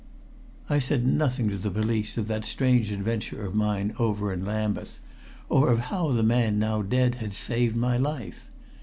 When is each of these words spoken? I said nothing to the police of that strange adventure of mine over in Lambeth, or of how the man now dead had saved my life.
I 0.67 0.79
said 0.79 1.05
nothing 1.05 1.47
to 1.49 1.59
the 1.59 1.69
police 1.69 2.17
of 2.17 2.27
that 2.27 2.43
strange 2.43 2.91
adventure 2.91 3.45
of 3.45 3.53
mine 3.53 3.93
over 3.99 4.33
in 4.33 4.43
Lambeth, 4.43 4.99
or 5.47 5.69
of 5.71 5.77
how 5.93 6.11
the 6.11 6.23
man 6.23 6.57
now 6.57 6.81
dead 6.81 7.13
had 7.21 7.33
saved 7.33 7.77
my 7.77 7.97
life. 7.97 8.47